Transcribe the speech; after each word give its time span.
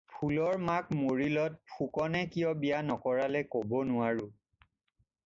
ফুলৰ 0.11 0.55
মাক 0.69 0.87
মৰিলত 1.01 1.59
ফুকনে 1.73 2.21
কিয় 2.37 2.53
বিয়া 2.63 2.79
নকৰালে 2.87 3.43
ক'ব 3.57 3.77
নোৱাৰোঁ। 3.91 4.27